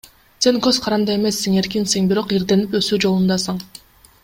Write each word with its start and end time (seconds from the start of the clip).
Сен 0.45 0.55
көз 0.67 0.79
каранды 0.85 1.13
эмессиң, 1.17 1.59
эркинсиң, 1.63 2.09
бирок 2.13 2.35
ирденип, 2.39 2.75
өсүү 2.83 3.01
жолундасың. 3.07 3.61